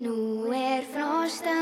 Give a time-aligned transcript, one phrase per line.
[0.00, 1.57] Nú er frost á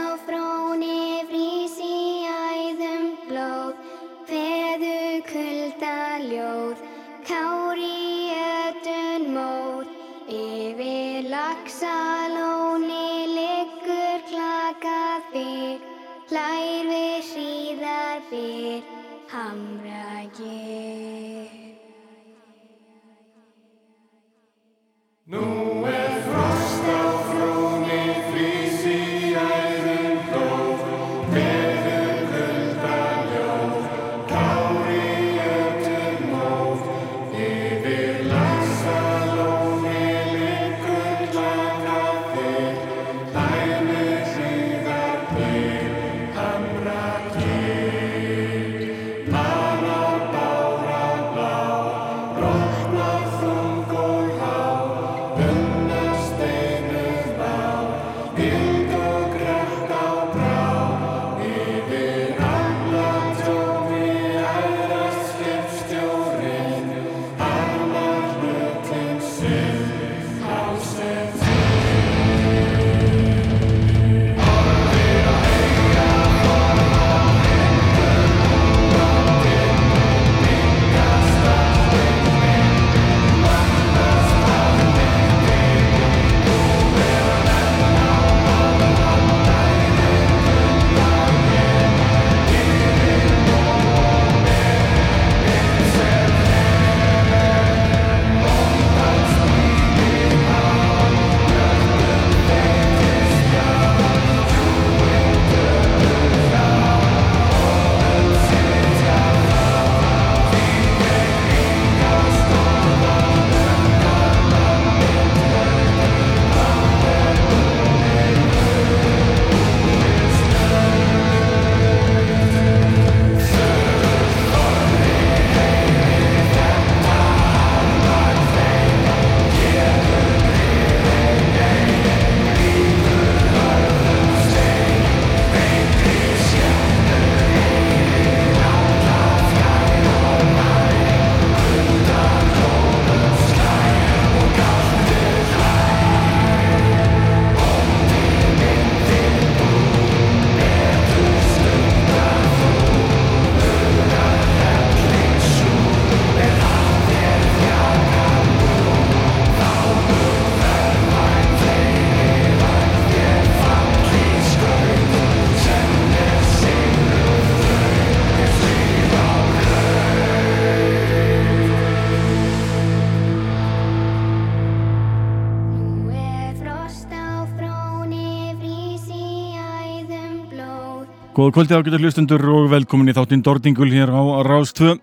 [181.37, 184.95] Góða kvöldi ágættu hlustundur og velkomin í þáttinn Dordingul hér á Rástvö.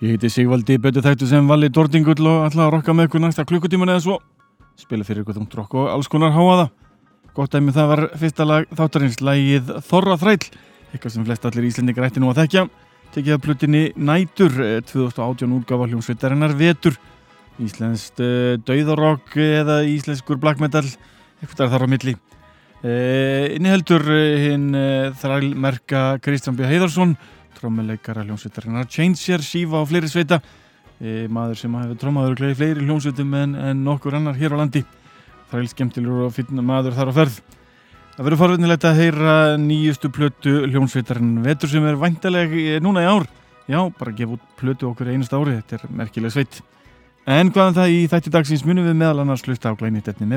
[0.00, 3.44] Ég heiti Sigvaldi, betur þættu sem Valli Dordingull og ætla að rokka með ykkur næsta
[3.44, 4.16] klukkutíman eða svo.
[4.80, 6.70] Spila fyrir ykkur þungt rokk og alls konar háaða.
[7.36, 10.48] Gott dæmi það var fyrsta lag þáttarins lagið Þorra þræll,
[10.94, 12.66] eitthvað sem flest allir íslendingar ætti nú að þekkja.
[13.12, 16.96] Tekið að plutinni Nætur, eh, 2018 útgáfa hljómsveitarinnar Vetur.
[17.60, 20.88] Íslenskt uh, dauðarokk eða íslenskur black metal,
[21.44, 22.16] eitthvað þar á milli.
[22.84, 26.66] Uh, inniheldur uh, hinn uh, þrælmerka Kristján B.
[26.68, 27.14] Heiðarsson
[27.56, 30.36] trommuleikara hljómsveitarinnar Changer, Shiva og fleiri sveita.
[31.00, 34.82] Uh, maður sem hefur trommaður í fleiri hljómsveitum en, en nokkur annar hér á landi.
[35.48, 37.38] Þræl skemmtilegur og finn maður þar á ferð.
[38.18, 43.08] Það verður forvinnilegt að heyra nýjustu plötu hljómsveitarinn Vetur sem er væntaleg eh, núna í
[43.08, 43.24] ár.
[43.64, 46.60] Já, bara gefa út plötu okkur einast ári þetta er merkileg sveit.
[47.24, 50.28] En hvaðan það í þætti dagsins munum við meðal annars hlusta á glænitefni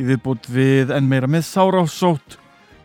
[0.00, 2.38] í viðbútt við en meira með Sárásótt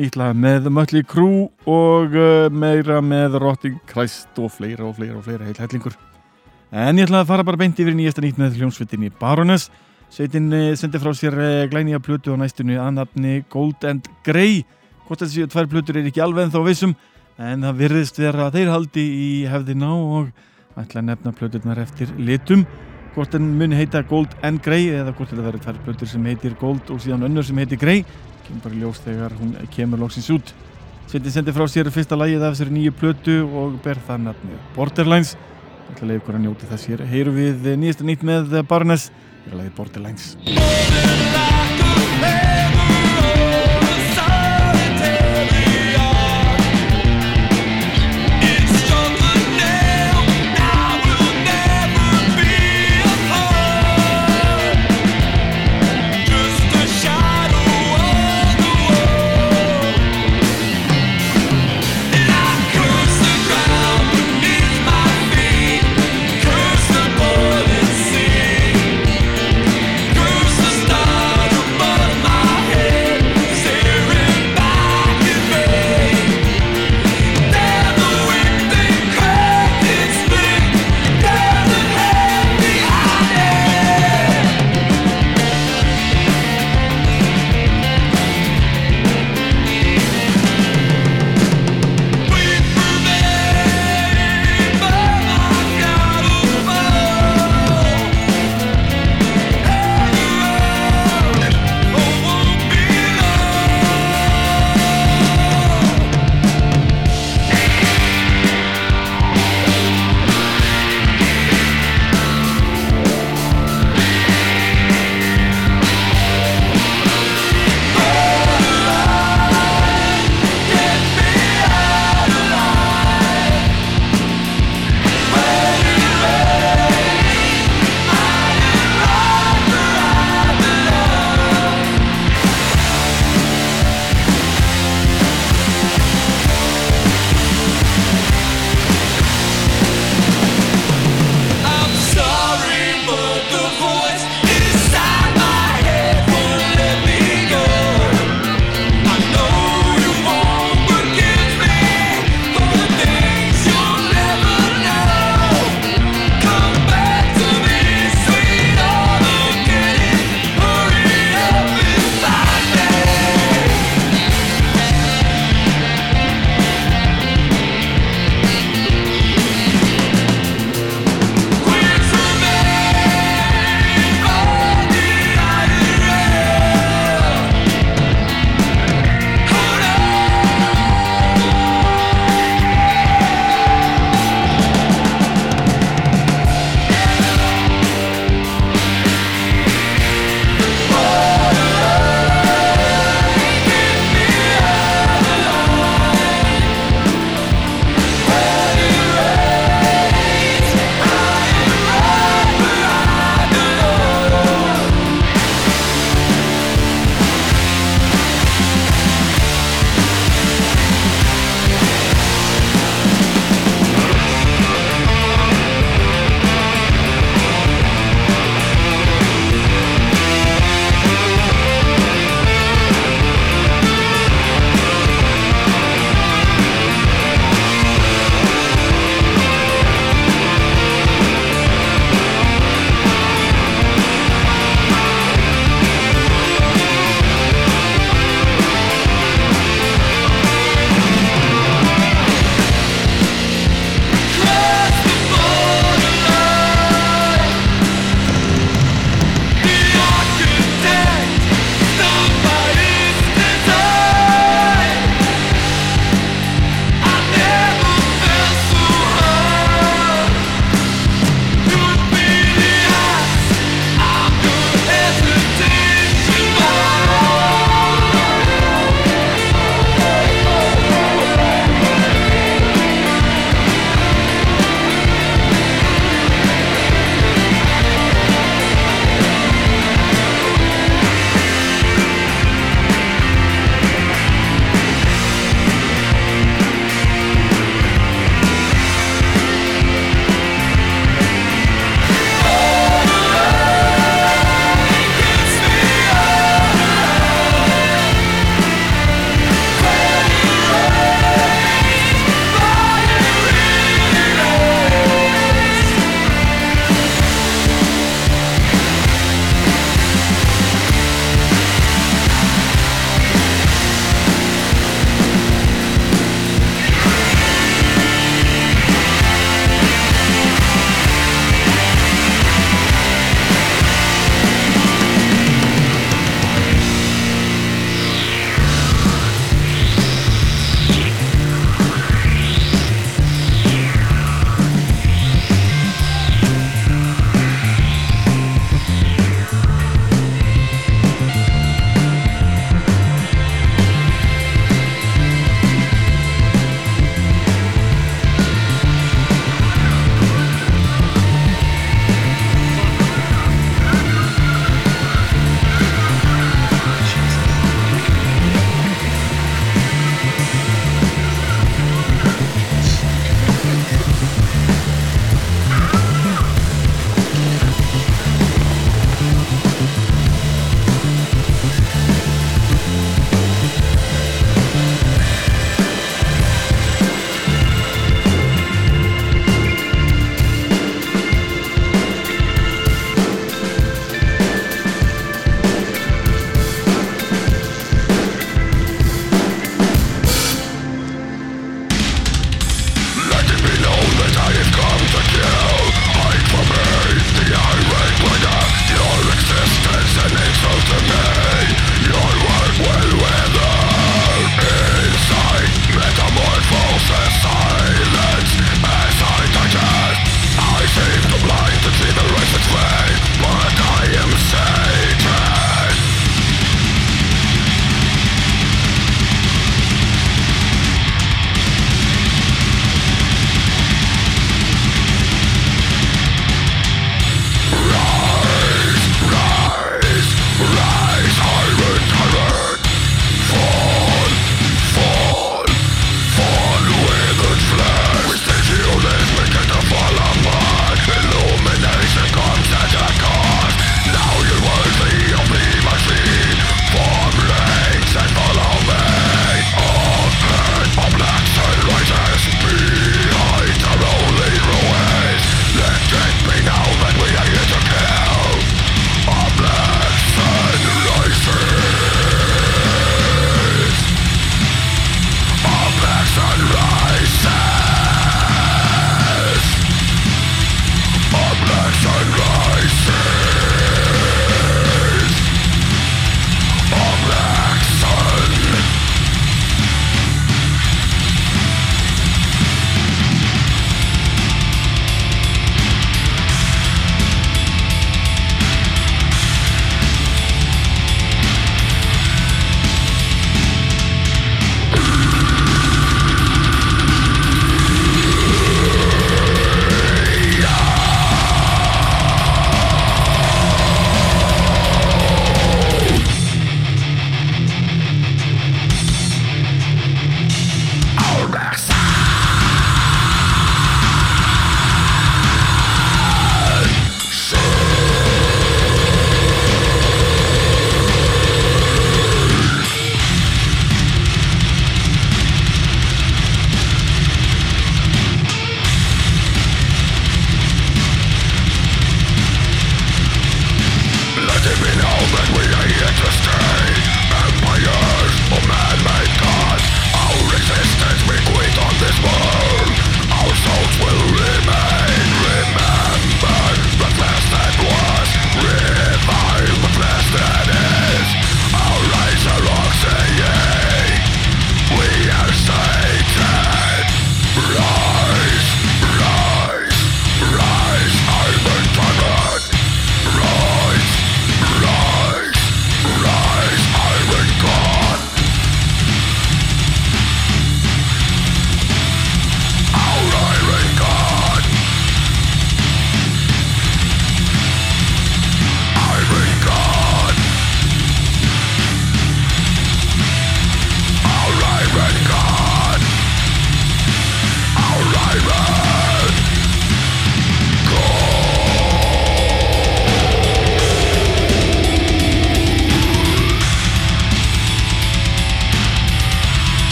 [0.00, 5.26] ítla með Mötli Krú og uh, meira með Rotting Christ og fleira og fleira og
[5.26, 5.96] fleira heil hellingur
[6.72, 9.68] en ég ætla að fara bara beint yfir í nýjasta nýtt með hljómsveitinni Baroness.
[10.12, 14.62] Sveitin uh, sendi frá sér uh, glænýja plötu á næstunni að nafni Gold and Grey.
[15.04, 16.96] Hvort þessi tvær plötur er ekki alveg en þá vissum
[17.36, 20.32] en það virðist vera að þeir haldi í hefðina og
[20.80, 22.64] ætla að nefna plöturnar eftir litum
[23.14, 26.56] hvort en muni heita Gold and Grey eða hvort þetta verður tvær plötur sem heitir
[26.60, 28.04] Gold og síðan önnur sem heitir Grey
[28.46, 30.52] kemur bara ljós þegar hún kemur loksins út.
[31.10, 35.36] Sveitin sendi frá sér fyrsta lagið af þessari nýju plötu og ber það nafni Borderlines
[35.92, 37.02] Það að leiða ykkur að njóti þess hér.
[37.10, 39.10] Heyrum við nýjasta nýtt með Barnes
[39.44, 41.51] Hér er lagið Borderlines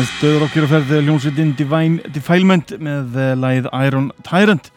[0.00, 4.70] Íslands döður okkar að ferði hljómsveitin Divine Defilement með uh, lagið Iron Tyrant.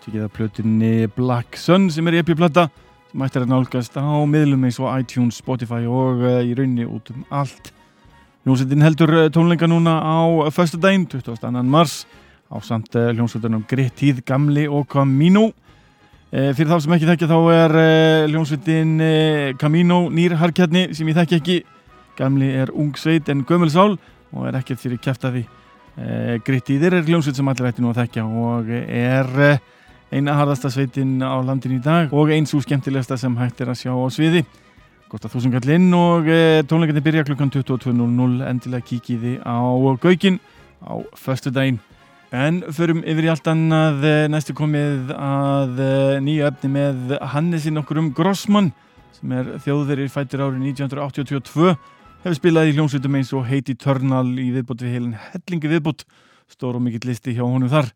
[0.00, 2.62] Tíkið að plötinni Black Sun sem er epi-plata
[3.10, 7.10] sem ættir að nálgast á miðlum eins og iTunes, Spotify og uh, í rauninni út
[7.12, 7.68] um allt.
[8.48, 11.50] Hljómsveitin heldur uh, tónleika núna á förstu daginn, 22.
[11.60, 12.06] mars
[12.48, 15.50] á samt hljómsveitunum Grittíð, Gamli og Camino.
[16.30, 17.76] Fyrir þá sem ekki þekkja þá er
[18.30, 18.96] hljómsveitin
[19.60, 21.58] Camino nýrharkjarni sem ég þekki ekki.
[22.16, 23.98] Gamli er ung sveit en gömul sál
[24.34, 25.44] og er ekkert fyrir kæftæði.
[25.98, 29.50] E, Grittíðir er hljómsveit sem allir ætti nú að þekkja og er e,
[30.14, 33.80] eina harðasta sveitin á landin í dag og eins úr skemmtilegsta sem hægt er að
[33.82, 34.44] sjá á sviði.
[35.10, 39.58] Kosta þúsund kall inn og e, tónleikinni byrja klukkan 22.00 endilega kíkiði á
[40.02, 40.38] Gaugin
[40.86, 41.80] á förstu daginn.
[42.30, 45.80] En förum yfir í allt annað næstu komið að
[46.22, 48.70] nýja efni með Hannesinn okkur um Grossmann
[49.20, 51.74] sem er þjóðverið fættir árið 1982
[52.20, 56.04] hefur spilað í hljómsveitum eins og Heiti Törnal í viðbót við heilin hellingi viðbót.
[56.50, 57.88] Stór og mikill listi hjá honum þar.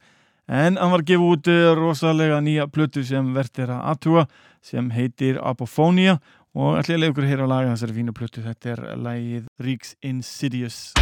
[0.49, 4.27] En hann var gefið út eh, rosalega nýja plötu sem verðt er að aðtúa
[4.65, 6.19] sem heitir Apophonia.
[6.55, 8.45] Og ykkur að heyra að laga þessari fínu plötu.
[8.45, 10.95] Þetta er lagið Ríks Insidious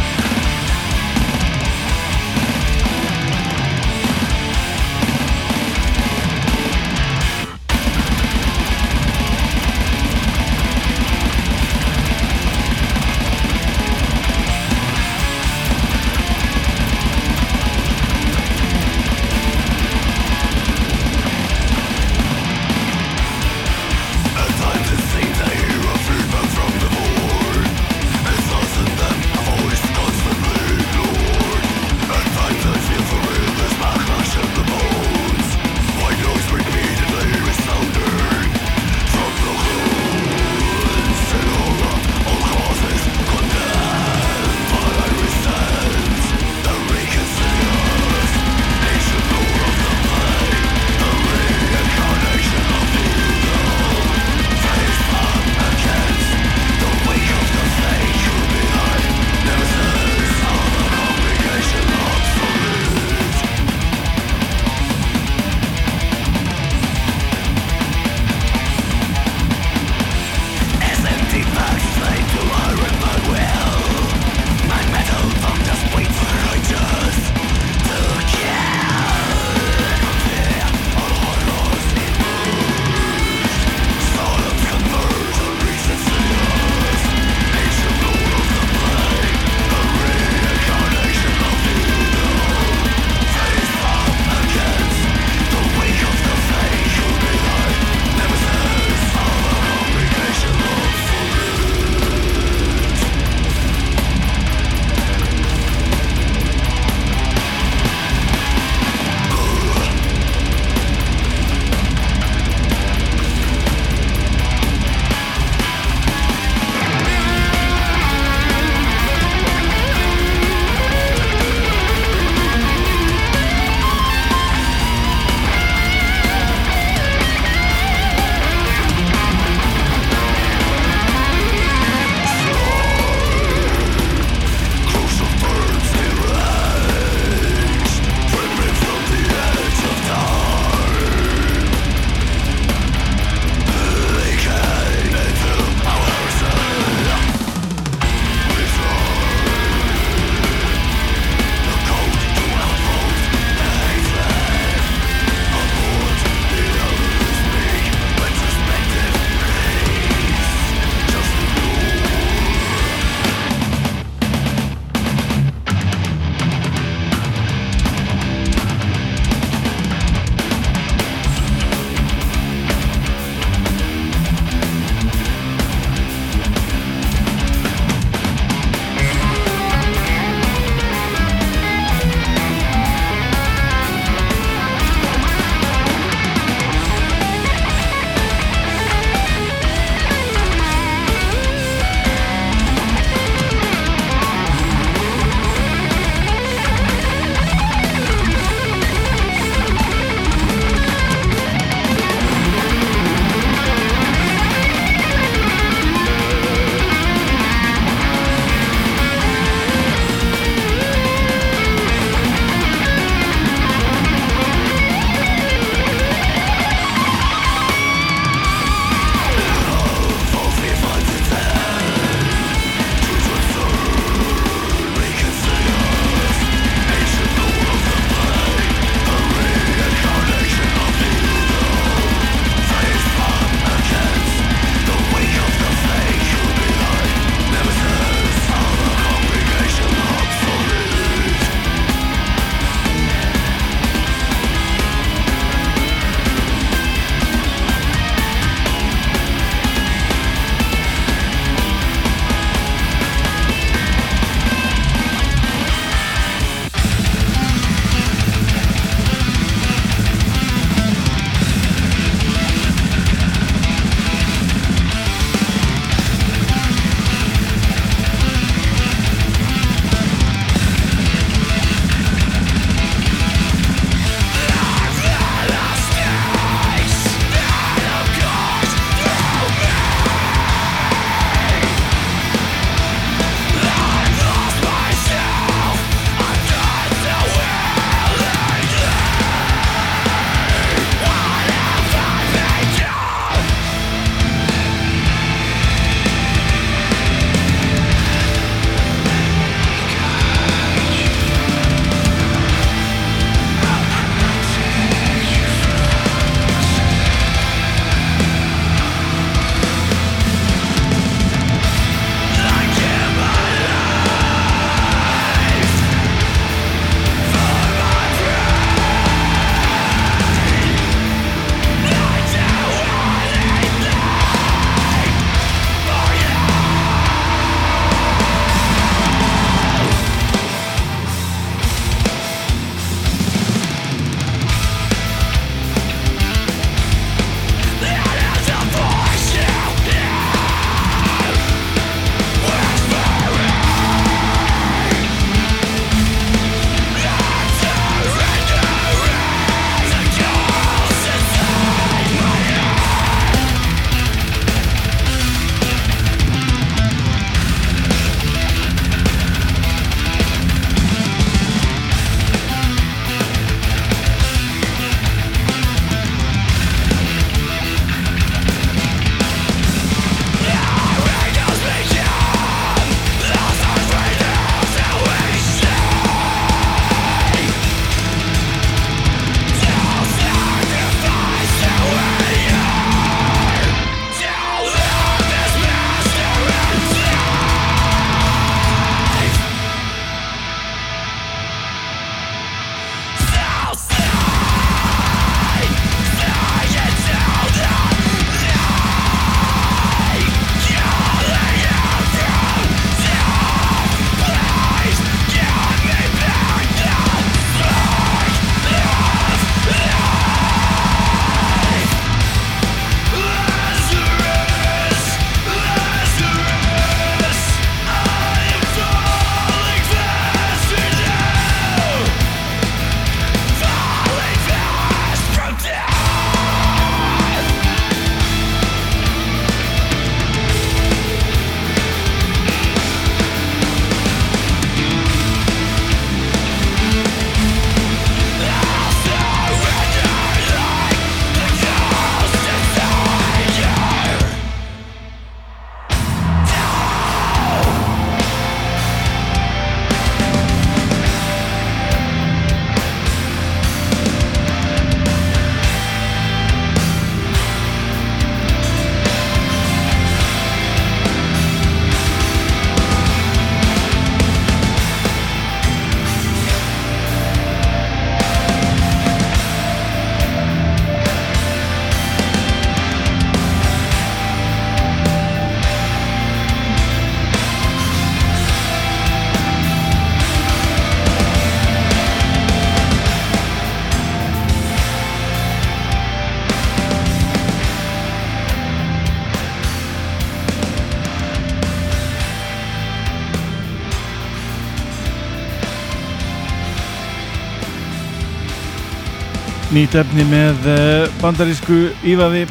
[499.73, 502.43] nýtt efni með eh, bandarísku Ívafi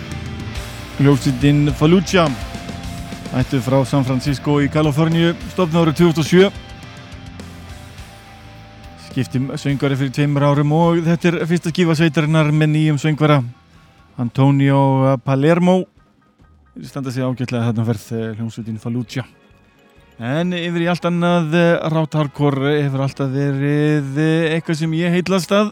[0.99, 2.31] hljómsýttin Fallujah.
[3.39, 6.49] Ættu frá San Francisco í Kaliforníu stofna árið 2007
[9.07, 13.39] skiptum söngvari fyrir tveimur árum og þetta er fyrsta skifa sveitarinnar með nýjum söngvara
[14.19, 14.81] Antonio
[15.23, 15.85] Palermo.
[16.83, 19.31] Standa sig ágætlega þarna verð hljómsveitin Fallujah.
[20.19, 21.55] En yfir í allt annað
[21.95, 24.19] Rátt Hardcore hefur alltaf verið
[24.57, 25.71] eitthvað sem ég heitlast að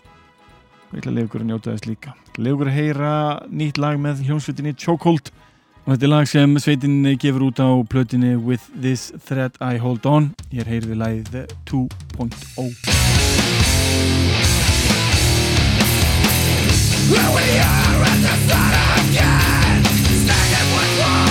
[0.90, 2.14] og ég ætla að leiður að njóta þess líka.
[2.38, 3.12] Leiður að heyra
[3.50, 5.30] nýtt lag með hljómsveitinni Chokehold
[5.86, 10.06] og þetta er lag sem sveitin gefur út á plötinni With This Thread I Hold
[10.06, 10.30] On.
[10.50, 12.70] Ég er heyrðið lagið 2.0
[17.10, 19.82] Here we are at the start again.
[20.22, 21.30] Standing with one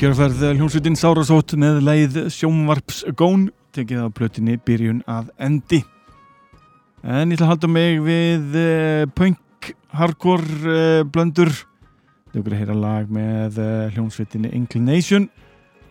[0.00, 3.42] Punkkjörferð hljómsveitin Sárasótt með leið Sjónvarps Gón
[3.76, 5.82] tekið á plötinni byrjun að endi.
[7.04, 11.52] En ég ætla að halda mig við uh, punk hardcore uh, blöndur.
[12.32, 15.28] Þau okkur að heyra lag með uh, hljómsveitinni Inclination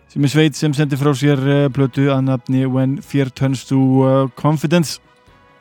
[0.09, 3.77] sem er sveit sem sendir frá sér plötu að nafni When Fear Turns to
[4.41, 4.97] Confidence.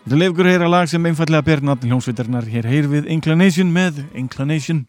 [0.08, 4.06] Leif okkur að heyra lag sem einfallega ber nafni hljómsveitarnar hér heyr við Inclination með
[4.16, 4.86] Inclination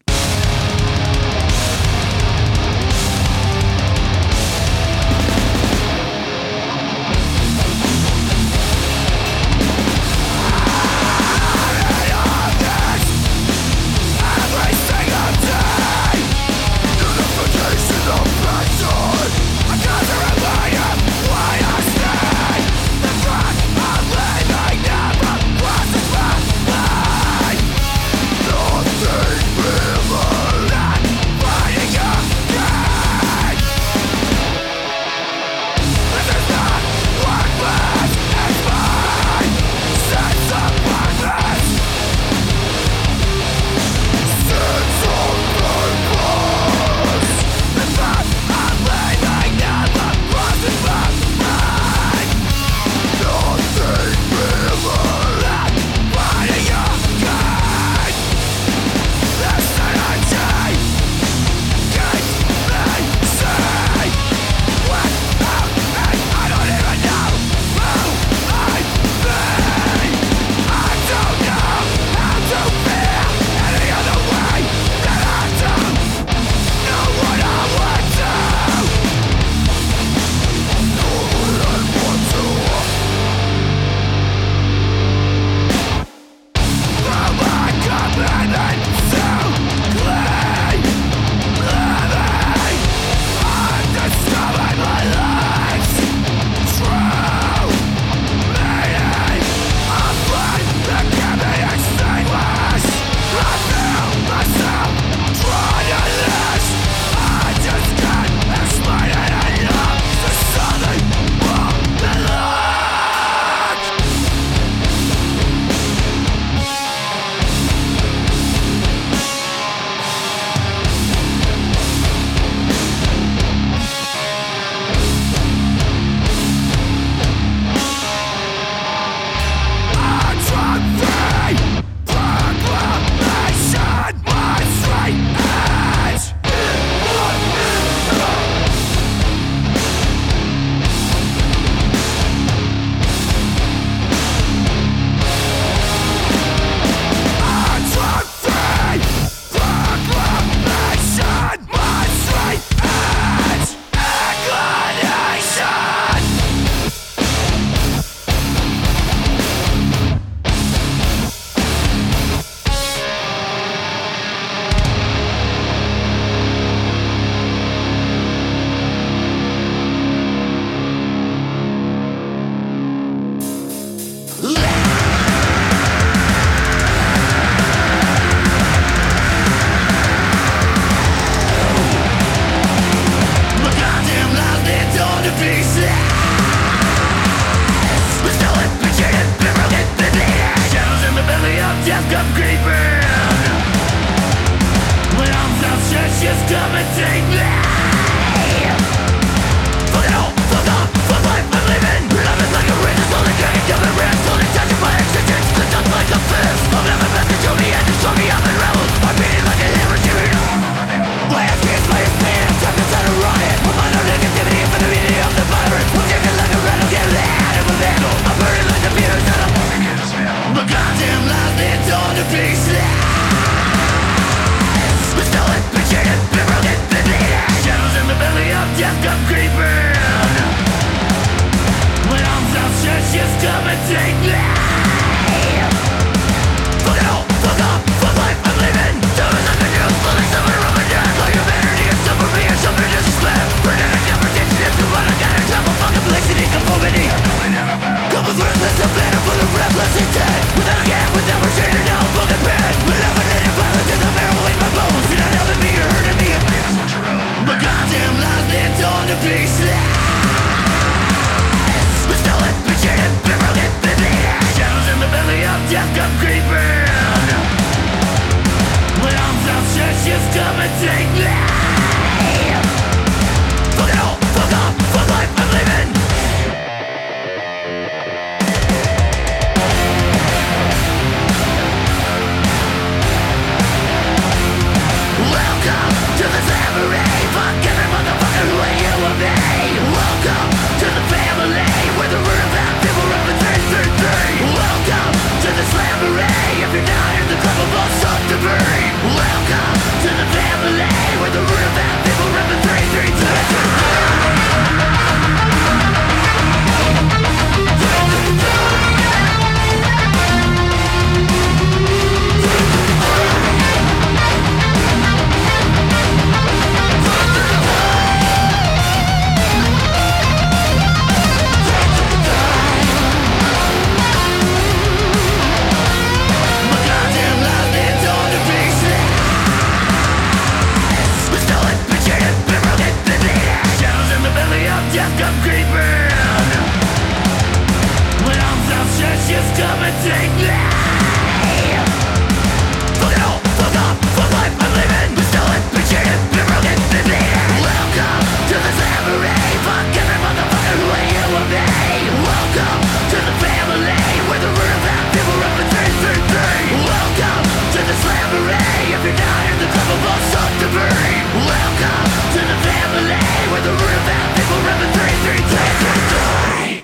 [294.40, 295.12] Welcome
[295.42, 296.24] to the slammery
[296.62, 298.82] if you're not in the club of all be.
[299.04, 299.79] Welcome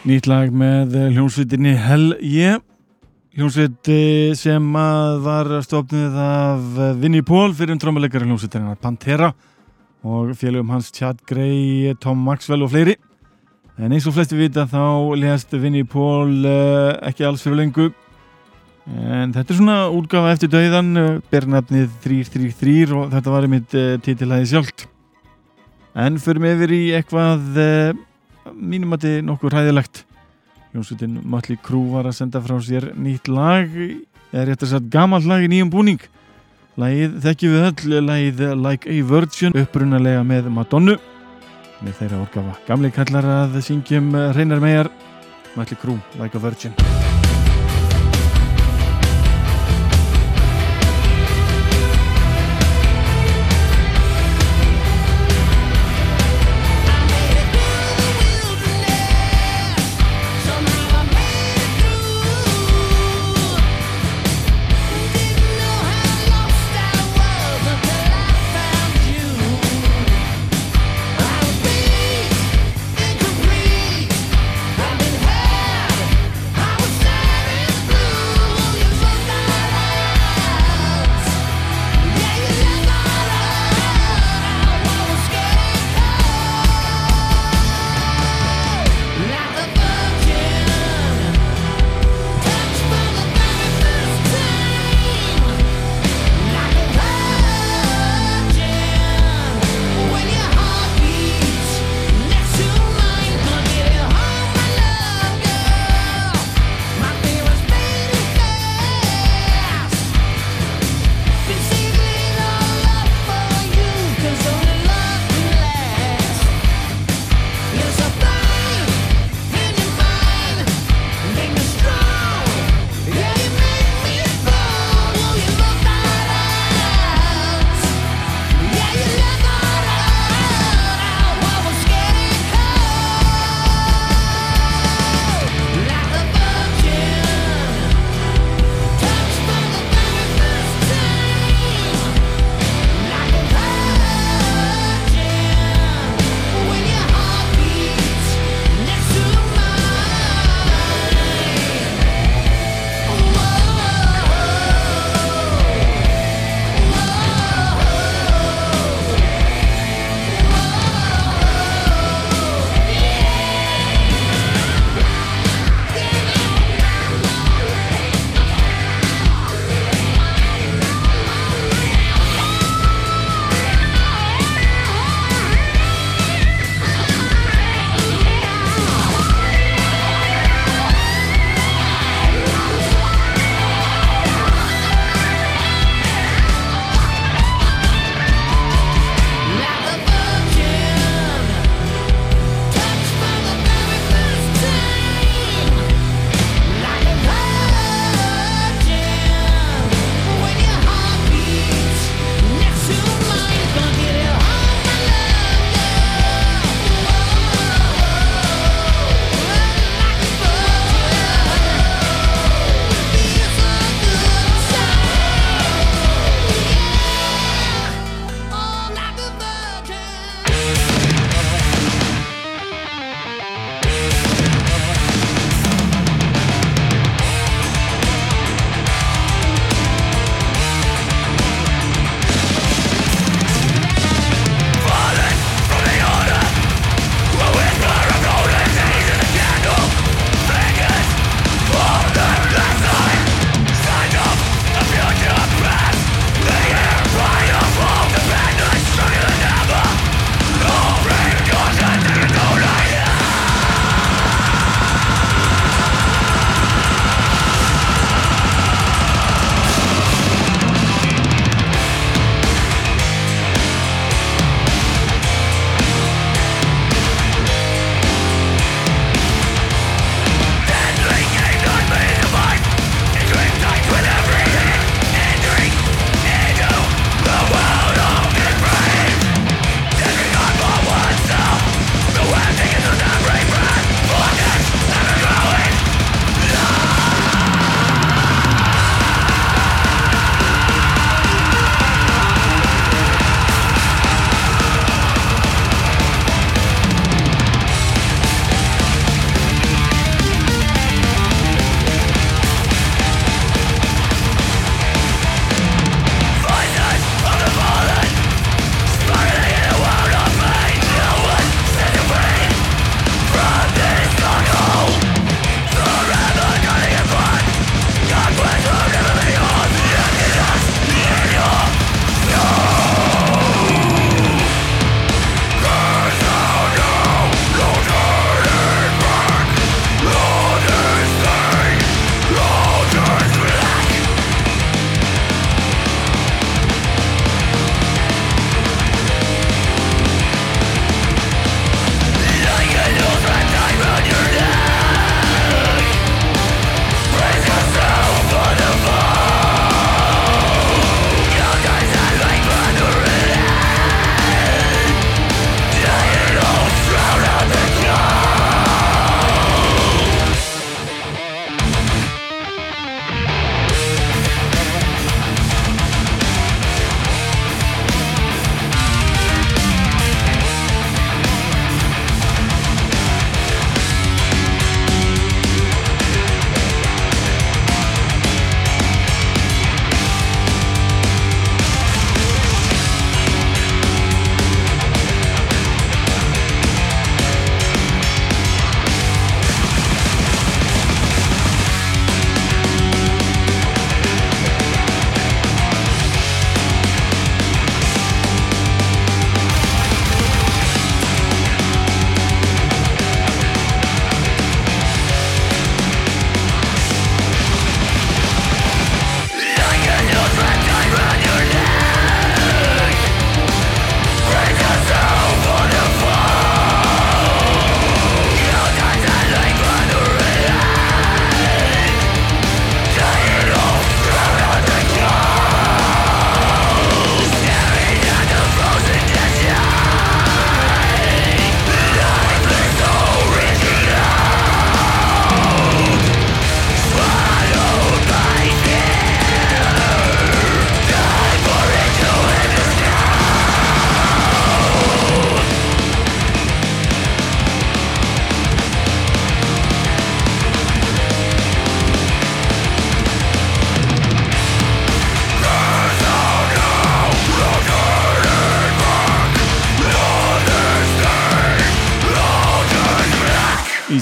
[0.06, 2.60] Nýtt lag með eh, hljómsveitinni Hell Yeah
[3.36, 4.68] hljómsveit eh, sem
[5.20, 9.32] var stofnuð af eh, Vinnie Paul fyrir um trómuleikari hljómsveitinna Pantera
[10.06, 12.94] og félögum hans Chad Gray, Tom Maxwell og fleiri.
[13.76, 17.90] En eins og flesti vita þá lést Vinnie Paul ekki alls fyrir lengu
[18.86, 23.94] en þetta er svona útgafa eftir dauðan uh, bernafnið 333 og þetta var einmitt uh,
[24.02, 24.86] titilhæði sjálft.
[25.96, 27.96] En förum yfir í eitthvað uh,
[28.54, 30.04] mínum að þetta er nokkuð ræðilegt
[30.76, 35.26] Jónsveitin Mötli Krú var að senda frá sér nýtt lag eða rétt að sagt gamalt
[35.28, 36.02] lag í nýjum búning.
[36.76, 40.98] Lagið þekkjum við öll lagið Like a Virgin upprunalega með Madonnu.
[41.80, 44.92] Með þeirra orgafa gamli kallar að syngjum reynar megar
[45.56, 46.76] Mötli Krú Like a Virgin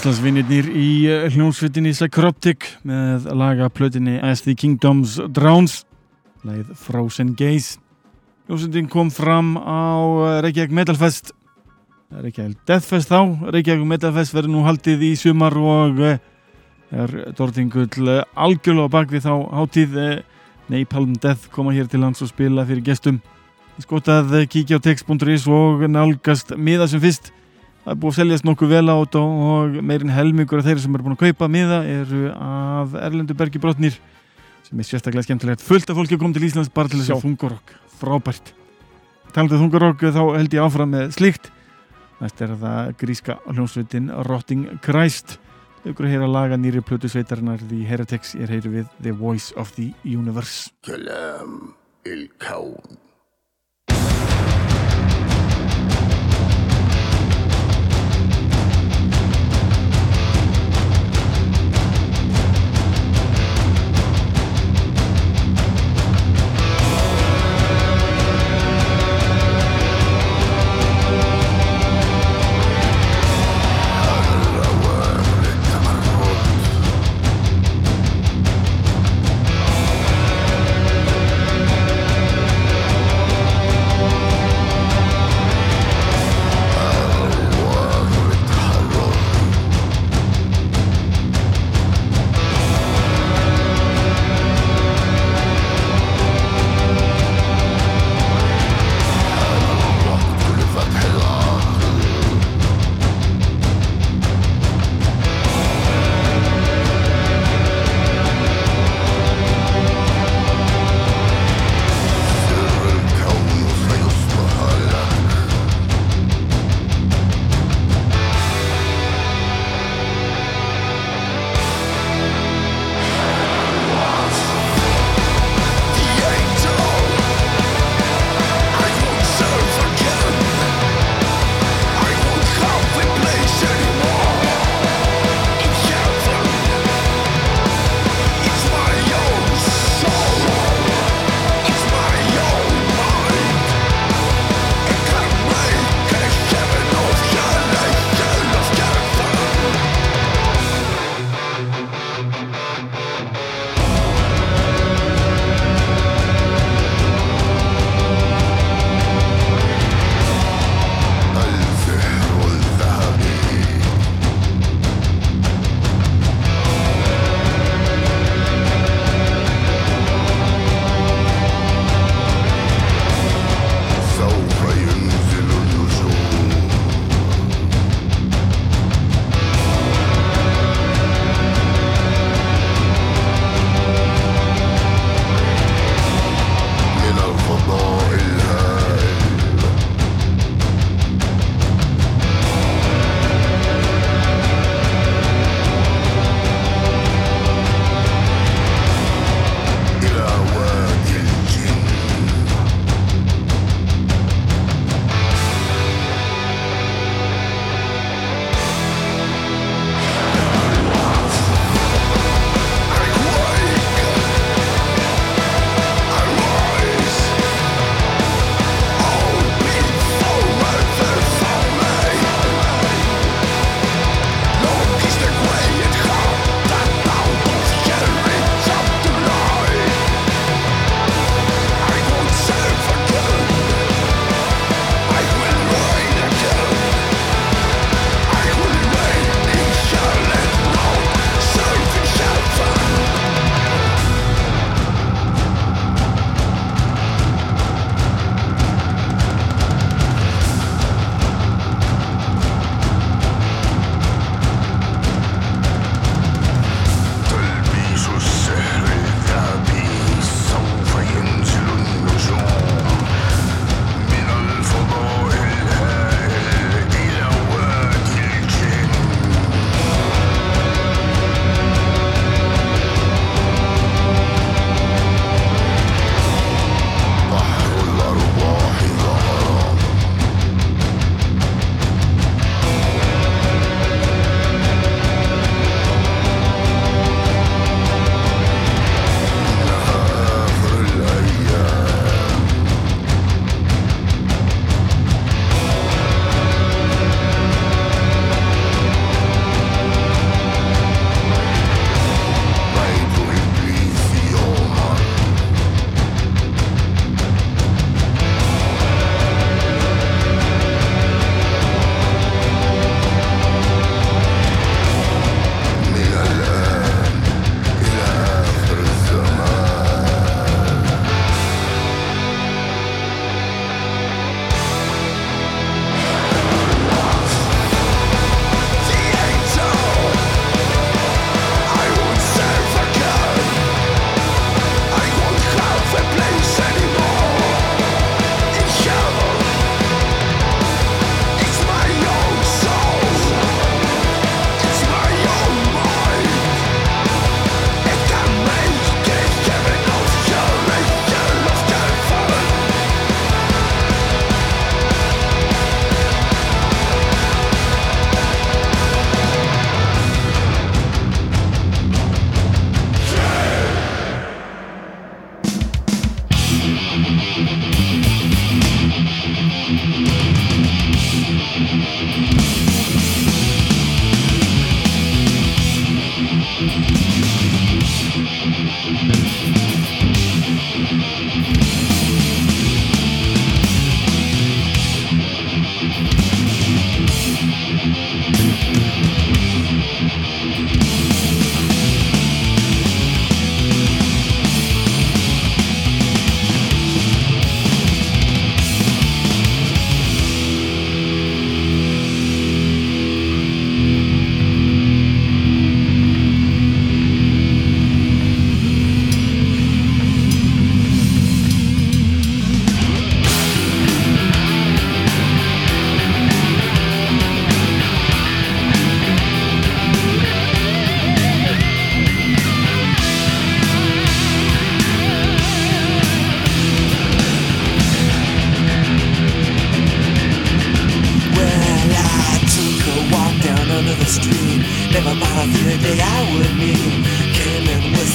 [0.04, 5.78] Íslandsvinnirnir í eh, hljómsveitinni Psychroptic með laga plötinni As the Kingdoms Drowns
[6.44, 7.78] leið Frozen Gaze.
[8.44, 11.32] Hljómsveitin kom fram á eh, Reykjavík Metalfest
[12.12, 13.48] Reykjavík Deathfest þá.
[13.48, 16.20] Reykjavík Metalfest verður nú haldið í sumar og eh,
[16.92, 19.96] er Dordingull eh, algjörlega bakvið þá hátíð
[20.68, 23.22] Napalm Death koma hér til lands og spila fyrir gestum.
[23.80, 27.32] Skott að kíkja á text.is og nálgast miða sem fyrst
[27.84, 31.06] það er búið að seljast nokkuð vel át og meirinn helmingur af þeirra sem eru
[31.06, 33.98] búin að kaupa miða eru af Erlendubergi brotnir
[34.64, 35.64] sem er sérstaklega skemmtilegt.
[35.64, 38.54] Fullt af fólki að koma til Íslands bara til þess að þungurokk frábært.
[39.34, 41.50] Talandu um þungurokk þá held ég áfram með slíkt.
[42.22, 45.38] Næst er það gríska hljómsveitin Rotting Christ.
[45.84, 49.74] Aukur að heyra laga nýri plötu sveitarnar því Heritex er heyru við The Voice of
[49.76, 50.70] the Universe.
[50.86, 51.74] Kjölam,
[52.08, 53.03] ilkán.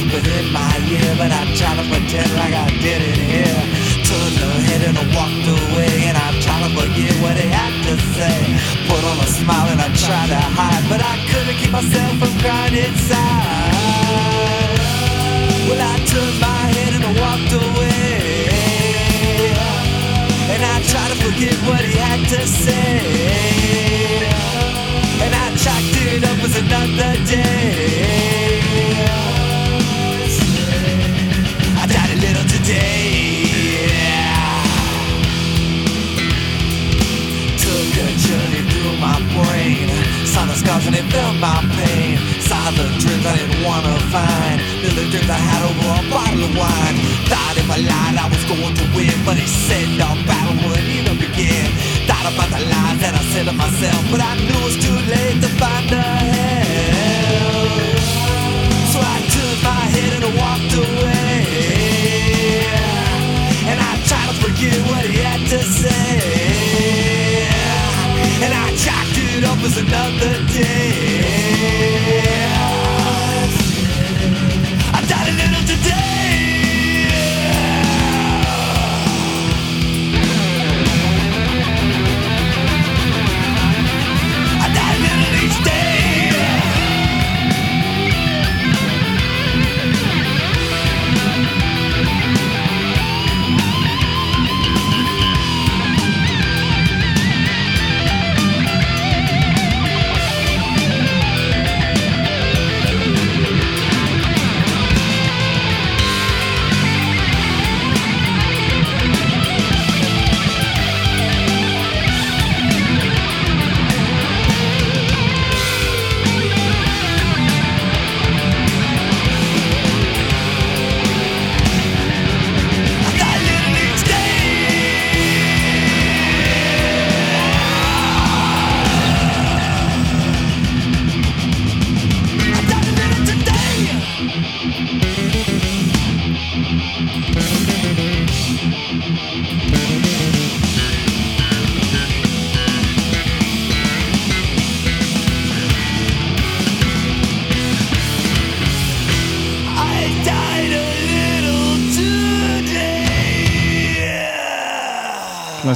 [0.09, 3.55] And whispered in my ear, but I tried to pretend like I didn't hear.
[4.05, 7.73] Turned her head and I walked away, and I tried to forget what he had
[7.87, 8.39] to say.
[8.87, 12.33] Put on a smile and I tried to hide, but I couldn't keep myself from
[12.39, 13.69] crying inside.
[15.67, 18.47] Well, I turned my head and I walked away.
[20.49, 22.99] And I try to forget what he had to say
[25.21, 28.38] And I chalked it up as another day
[40.39, 42.15] Saw the scars and it felt my pain.
[42.39, 44.55] Saw the dreams I didn't wanna find.
[44.79, 46.95] The little dreams I had over a bottle of wine.
[47.27, 50.87] Thought if I lied I was going to win But he said no battle wouldn't
[50.87, 51.67] even begin.
[52.07, 54.95] Thought about the lies that I said to myself But I knew it was too
[55.11, 57.99] late to find the help
[58.95, 61.43] So I turned my head and I walked away.
[63.67, 66.48] And I tried to forget what he had to say
[68.41, 72.58] And I chalked it up as another day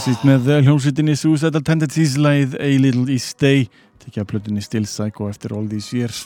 [0.03, 3.69] Klassíkt með hljómsveitinni Suicidal Tendencies læð A Little East Day.
[4.03, 6.17] Tekja plötunni Still Psycho eftir All These Years.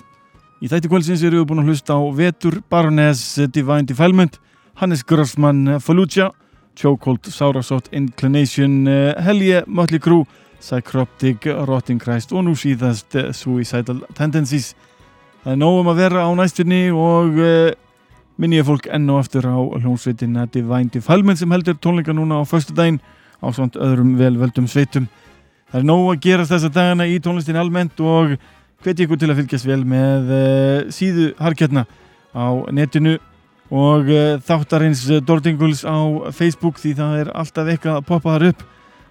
[0.65, 4.39] Í þætti kvöldsins eru við búin að hlusta á Vetur, Baroness, Divine Defilement
[4.81, 6.31] Hannes Grossman, Fallujah
[6.73, 10.25] Chokehold, Saurasot, Inclination eh, Helje, Mötley Crüe
[10.57, 14.71] Psychroptic, Rotting Christ og nú síðast eh, Suicidal Tendencies.
[15.43, 17.37] Það er nóg um að vera á næstunni og
[18.41, 22.43] minni ég fólk enn og aftur á hljómsveitina Divine Defilement sem heldur tónleika núna á
[22.49, 22.97] föstu daginn
[23.43, 25.07] á svont öðrum velvöldum sveitum.
[25.71, 28.37] Það er nóg að gera þessa dagana í tónlistin almennt og
[28.83, 31.85] hveti ykkur til að fylgjast vel með uh, síðu harkjarna
[32.37, 33.17] á netinu
[33.73, 38.51] og uh, þáttarins uh, Dordinguls á Facebook því það er alltaf eitthvað að poppa þar
[38.51, 38.67] upp.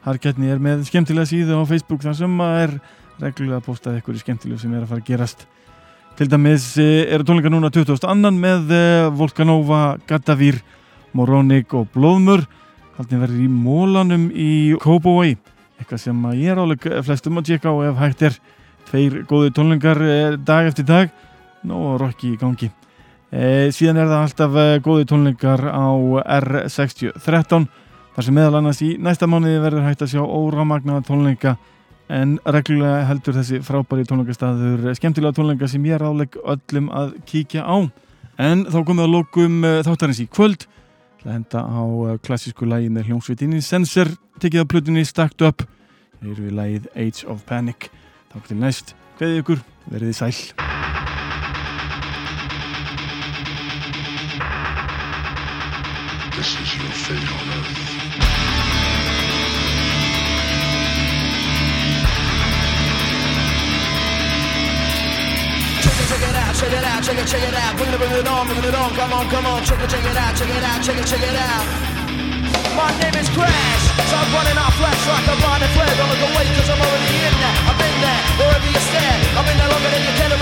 [0.06, 2.78] Harkjarni er með skemmtilega síðu á Facebook þar sem að er
[3.20, 5.46] reglulega að posta eitthvað skemmtilegu sem er að fara að gerast.
[6.16, 8.00] Til dæmis eh, eru tónleika núna 20.
[8.08, 10.62] annan með eh, Volkanova, Gaddavír,
[11.16, 12.46] Moronic og Blóðmur.
[12.96, 15.34] Haldin verður í mólanum í Kópavói.
[15.76, 18.38] Eitthvað sem ég er áleg flestum að tjekka á ef hægt er.
[18.88, 21.12] Tveir góði tónleikar eh, dag eftir dag.
[21.66, 22.70] Að rokki í gangi.
[23.34, 25.92] E, síðan er það alltaf e, góði tónleikar á
[26.38, 27.66] R6013
[28.14, 31.56] þar sem meðal annars í næsta mánuði verður hægt að sjá óramagnaða tónleika
[32.08, 37.66] en reglulega heldur þessi frábæri tónleikastaður skemmtilega tónleika sem ég er álegg öllum að kíkja
[37.66, 37.76] á
[38.46, 39.58] en þá komum við að lókum
[39.90, 40.68] þáttarins í kvöld
[41.26, 45.64] Það henda á e, klassísku lægi með hljómsveitinni Sensor tekið af plutinni Stacked Up
[46.22, 47.88] eru við lægið Age of Panic.
[48.30, 50.34] Þá til næst, hveðið ykkur, verið þið sæl.
[65.82, 67.76] Check it, check it out, check it out, check it, check it out.
[67.76, 68.90] Bring it, bring it on, bring it on.
[68.94, 69.64] Come on, come on.
[69.66, 71.66] Check it, check it out, check it out, check it, check it out.
[72.78, 75.94] My name is Crash, so I'm running off flash like a blinded flare.
[75.96, 77.56] Don't look away, cause I'm already in there.
[77.66, 79.20] I've been there, wherever you stand.
[79.32, 80.35] I've been there longer than you can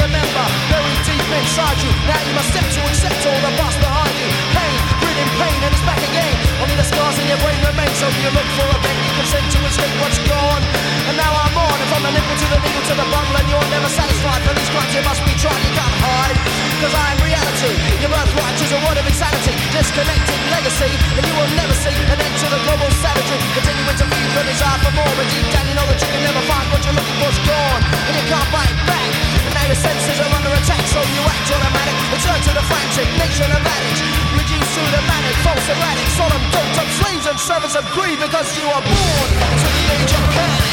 [19.94, 23.38] Disconnected legacy, and you will never see an end to the global savagery.
[23.54, 26.18] Continuing to feed your desire for more, but deep down you know that you can
[26.26, 27.78] never find what you're looking for's gone.
[28.10, 29.06] And you can't fight back.
[29.46, 31.94] And now your senses are under attack, so you act automatic.
[32.10, 33.98] Return to the frantic nation of addict.
[34.34, 38.50] Reduced to the manic, false erratic, solemn doped up slaves and servants of greed because
[38.58, 40.66] you are born to the age of panic.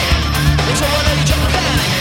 [0.65, 2.00] Into an age of panic.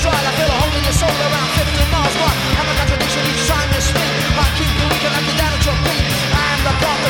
[0.00, 0.24] stride.
[0.24, 2.40] I feel a hole in your soul around 50 miles wide.
[2.58, 4.12] And the contradiction each time is spin.
[4.40, 6.09] I keep the weaker like the data drop beat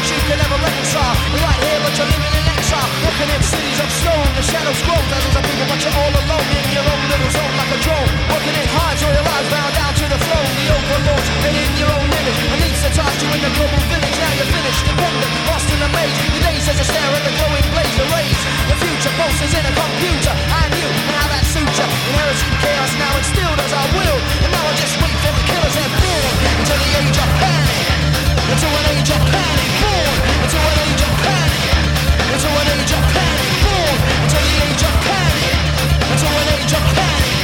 [0.01, 1.17] that you can never reconcile.
[1.37, 2.89] Right here, but you're living in exile.
[3.05, 4.97] Walking in cities of stone, the shadows grow.
[4.97, 8.11] Thousands of people, but you're all alone in your own little zone like a drone.
[8.33, 10.51] Working in hard, so your eyes bound down to the throne.
[10.57, 12.41] The overlord, and in your own image.
[12.49, 14.17] Anesthetized you in the global village.
[14.17, 16.17] Now you're finished, dependent, lost in a maze.
[16.33, 18.41] Your days as you stare at the glowing blaze, the rays.
[18.73, 20.35] The future pulses in a computer.
[20.81, 21.89] You, and how that suits you.
[22.09, 24.19] Inheriting chaos now instilled as I will.
[24.49, 28.00] And now I just wait for the killers and born into the age of panic.
[28.51, 29.71] Into an age of panic,
[30.43, 31.63] born an age of panic.
[36.11, 37.40] An age of panic,